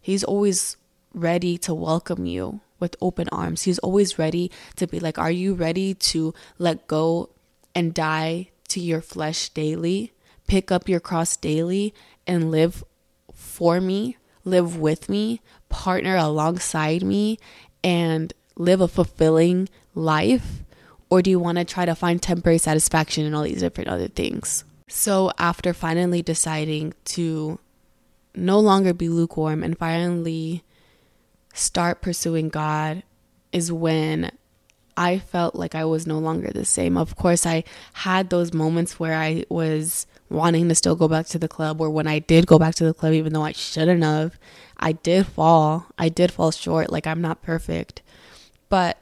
He's 0.00 0.24
always 0.24 0.76
ready 1.14 1.58
to 1.58 1.74
welcome 1.74 2.26
you 2.26 2.60
with 2.80 2.96
open 3.00 3.28
arms. 3.30 3.62
He's 3.62 3.78
always 3.78 4.18
ready 4.18 4.50
to 4.76 4.86
be 4.86 4.98
like, 4.98 5.18
Are 5.18 5.30
you 5.30 5.54
ready 5.54 5.94
to 5.94 6.34
let 6.58 6.88
go 6.88 7.30
and 7.74 7.94
die 7.94 8.48
to 8.68 8.80
your 8.80 9.00
flesh 9.00 9.48
daily? 9.50 10.12
Pick 10.46 10.72
up 10.72 10.88
your 10.88 11.00
cross 11.00 11.36
daily 11.36 11.94
and 12.26 12.50
live 12.50 12.84
for 13.32 13.80
me, 13.80 14.16
live 14.44 14.76
with 14.76 15.08
me, 15.08 15.40
partner 15.68 16.16
alongside 16.16 17.02
me, 17.02 17.38
and 17.84 18.32
live 18.56 18.80
a 18.80 18.88
fulfilling 18.88 19.68
life? 19.94 20.62
Or 21.08 21.22
do 21.22 21.30
you 21.30 21.38
want 21.38 21.58
to 21.58 21.64
try 21.64 21.84
to 21.84 21.94
find 21.94 22.20
temporary 22.20 22.58
satisfaction 22.58 23.24
in 23.24 23.34
all 23.34 23.42
these 23.44 23.60
different 23.60 23.90
other 23.90 24.08
things? 24.08 24.64
So, 24.94 25.32
after 25.38 25.72
finally 25.72 26.20
deciding 26.20 26.92
to 27.06 27.58
no 28.34 28.60
longer 28.60 28.92
be 28.92 29.08
lukewarm 29.08 29.64
and 29.64 29.76
finally 29.76 30.64
start 31.54 32.02
pursuing 32.02 32.50
God 32.50 33.02
is 33.52 33.72
when 33.72 34.30
I 34.94 35.18
felt 35.18 35.54
like 35.54 35.74
I 35.74 35.86
was 35.86 36.06
no 36.06 36.18
longer 36.18 36.50
the 36.50 36.66
same. 36.66 36.98
Of 36.98 37.16
course, 37.16 37.46
I 37.46 37.64
had 37.94 38.28
those 38.28 38.52
moments 38.52 39.00
where 39.00 39.16
I 39.16 39.44
was 39.48 40.06
wanting 40.28 40.68
to 40.68 40.74
still 40.74 40.94
go 40.94 41.08
back 41.08 41.24
to 41.28 41.38
the 41.38 41.48
club, 41.48 41.80
or 41.80 41.88
when 41.88 42.06
I 42.06 42.18
did 42.18 42.46
go 42.46 42.58
back 42.58 42.74
to 42.74 42.84
the 42.84 42.92
club, 42.92 43.14
even 43.14 43.32
though 43.32 43.44
I 43.44 43.52
shouldn't 43.52 44.04
have, 44.04 44.38
I 44.76 44.92
did 44.92 45.26
fall. 45.26 45.86
I 45.96 46.10
did 46.10 46.30
fall 46.30 46.50
short. 46.50 46.92
Like, 46.92 47.06
I'm 47.06 47.22
not 47.22 47.40
perfect. 47.40 48.02
But 48.68 48.98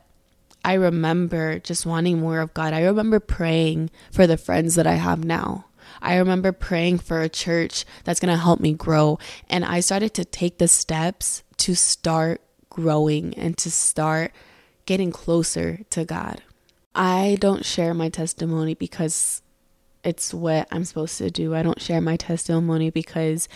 I 0.64 0.74
remember 0.74 1.59
just 1.59 1.85
wanting 1.85 2.20
more 2.20 2.38
of 2.38 2.55
God. 2.55 2.74
I 2.74 2.85
remember 2.85 3.18
praying 3.18 3.90
for 4.12 4.29
the 4.29 4.37
friends 4.37 4.76
that 4.76 4.87
I 4.87 4.94
have 4.94 5.24
now. 5.24 5.64
I 6.03 6.17
remember 6.17 6.53
praying 6.53 6.99
for 6.99 7.21
a 7.21 7.29
church 7.29 7.85
that's 8.05 8.21
going 8.21 8.33
to 8.33 8.41
help 8.41 8.61
me 8.61 8.73
grow. 8.73 9.19
And 9.49 9.65
I 9.65 9.81
started 9.81 10.15
to 10.15 10.25
take 10.25 10.59
the 10.59 10.69
steps 10.69 11.43
to 11.59 11.75
start 11.75 12.41
growing 12.71 13.35
and 13.35 13.57
to 13.59 13.71
start 13.71 14.33
getting 14.87 15.13
closer 15.13 15.81
to 15.91 16.05
God. 16.05 16.43
I 16.95 17.37
don't 17.41 17.65
share 17.65 17.95
my 17.95 18.09
testimony 18.09 18.75
because 18.75 19.43
it's 20.03 20.33
what 20.33 20.67
I'm 20.73 20.85
supposed 20.85 21.19
to 21.19 21.31
do. 21.31 21.55
I 21.55 21.63
don't 21.63 21.81
share 21.81 22.01
my 22.01 22.17
testimony 22.17 22.91
because 22.91 23.49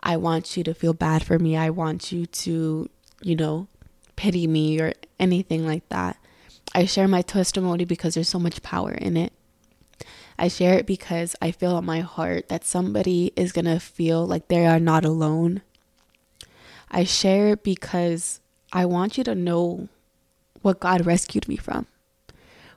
I 0.00 0.16
want 0.16 0.56
you 0.56 0.64
to 0.64 0.74
feel 0.74 0.94
bad 0.94 1.22
for 1.22 1.38
me. 1.38 1.56
I 1.56 1.70
want 1.70 2.10
you 2.10 2.26
to, 2.26 2.88
you 3.22 3.36
know, 3.36 3.68
pity 4.16 4.46
me 4.46 4.80
or 4.80 4.92
anything 5.18 5.66
like 5.66 5.88
that. 5.90 6.16
I 6.74 6.86
share 6.86 7.08
my 7.08 7.22
testimony 7.22 7.84
because 7.84 8.14
there's 8.14 8.28
so 8.28 8.38
much 8.38 8.62
power 8.62 8.92
in 8.92 9.16
it. 9.16 9.32
I 10.40 10.48
share 10.48 10.78
it 10.78 10.86
because 10.86 11.36
I 11.42 11.50
feel 11.50 11.76
in 11.76 11.84
my 11.84 12.00
heart 12.00 12.48
that 12.48 12.64
somebody 12.64 13.30
is 13.36 13.52
going 13.52 13.66
to 13.66 13.78
feel 13.78 14.26
like 14.26 14.48
they 14.48 14.66
are 14.66 14.80
not 14.80 15.04
alone. 15.04 15.60
I 16.90 17.04
share 17.04 17.48
it 17.48 17.62
because 17.62 18.40
I 18.72 18.86
want 18.86 19.18
you 19.18 19.24
to 19.24 19.34
know 19.34 19.88
what 20.62 20.80
God 20.80 21.04
rescued 21.04 21.46
me 21.46 21.56
from, 21.56 21.86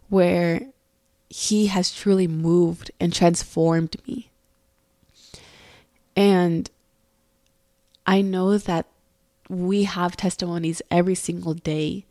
where 0.10 0.68
He 1.30 1.68
has 1.68 1.94
truly 1.94 2.28
moved 2.28 2.92
and 3.00 3.14
transformed 3.14 3.96
me. 4.06 4.30
And 6.18 6.70
I 8.06 8.22
know 8.22 8.58
that 8.58 8.88
we 9.48 9.86
have 9.86 10.18
testimonies 10.18 10.82
every 10.92 11.16
single 11.16 11.54
day, 11.54 12.04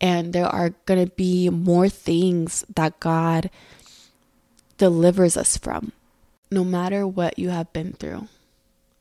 and 0.00 0.32
there 0.32 0.46
are 0.46 0.70
going 0.86 1.04
to 1.04 1.12
be 1.14 1.50
more 1.50 1.90
things 1.90 2.64
that 2.74 2.98
God 3.00 3.50
delivers 4.78 5.36
us 5.36 5.56
from. 5.56 5.92
No 6.50 6.64
matter 6.64 7.06
what 7.06 7.38
you 7.38 7.50
have 7.50 7.72
been 7.72 7.92
through, 7.92 8.28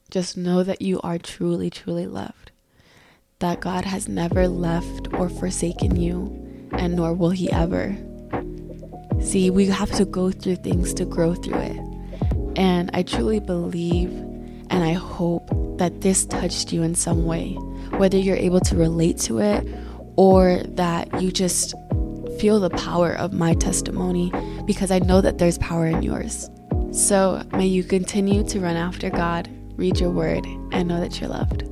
just 0.10 0.36
know 0.36 0.64
that 0.64 0.82
you 0.82 1.00
are 1.02 1.18
truly, 1.18 1.70
truly 1.70 2.06
loved. 2.06 2.52
That 3.40 3.62
God 3.62 3.86
has 3.86 4.08
never 4.08 4.48
left 4.48 5.14
or 5.14 5.30
forsaken 5.30 5.96
you, 5.96 6.70
and 6.72 6.96
nor 6.96 7.14
will 7.14 7.30
He 7.30 7.52
ever. 7.52 7.96
See, 9.22 9.50
we 9.50 9.68
have 9.68 9.92
to 9.94 10.06
go 10.06 10.32
through 10.32 10.58
things 10.58 10.94
to 10.96 11.06
grow 11.06 11.36
through 11.36 11.60
it. 11.60 11.78
And 12.58 12.90
I 12.94 13.04
truly 13.04 13.40
believe 13.40 14.10
and 14.70 14.84
I 14.84 14.94
hope 14.94 15.50
that 15.78 16.02
this 16.02 16.26
touched 16.26 16.74
you 16.74 16.84
in 16.84 16.96
some 16.96 17.26
way, 17.26 17.54
whether 17.98 18.18
you're 18.18 18.36
able 18.36 18.60
to 18.62 18.76
relate 18.76 19.18
to 19.20 19.40
it 19.40 19.68
or 20.16 20.62
that 20.64 21.22
you 21.22 21.32
just 21.32 21.74
feel 22.40 22.60
the 22.60 22.70
power 22.70 23.14
of 23.14 23.34
my 23.34 23.54
testimony 23.54 24.32
because 24.66 24.92
I 24.92 25.00
know 25.00 25.22
that 25.22 25.38
there's 25.38 25.58
power 25.58 25.88
in 25.88 26.04
yours. 26.04 26.50
So 26.92 27.44
may 27.52 27.68
you 27.68 27.84
continue 27.84 28.44
to 28.46 28.60
run 28.60 28.76
after 28.76 29.10
God, 29.10 29.50
read 29.76 30.00
your 30.00 30.12
word, 30.12 30.46
and 30.72 30.88
know 30.88 31.00
that 31.00 31.20
you're 31.20 31.30
loved. 31.30 31.64